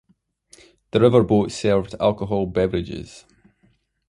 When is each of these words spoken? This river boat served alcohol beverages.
This 0.89 0.99
river 0.99 1.21
boat 1.23 1.51
served 1.51 1.93
alcohol 1.99 2.47
beverages. 2.47 3.25